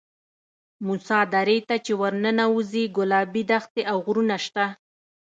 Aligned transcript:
موسی 0.85 1.21
درې 1.33 1.57
ته 1.67 1.75
چې 1.85 1.91
ورننوځې 2.01 2.83
ګلابي 2.97 3.43
دښتې 3.51 3.81
او 3.91 3.97
غرونه 4.05 4.35
شته. 4.45 4.65